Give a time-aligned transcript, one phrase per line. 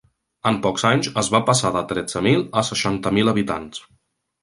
[0.51, 3.89] En pocs anys es va passar de tretze mil a seixanta mil habitants.